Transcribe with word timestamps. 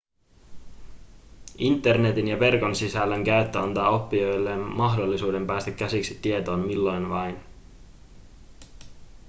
internetin 1.57 2.27
ja 2.27 2.39
verkon 2.39 2.75
sisällön 2.75 3.23
käyttö 3.23 3.59
antaa 3.59 3.89
oppijoille 3.89 4.55
mahdollisuuden 4.57 5.47
päästä 5.47 5.71
käsiksi 5.71 6.19
tietoon 6.21 6.59
milloin 6.59 7.09
vain 7.09 7.37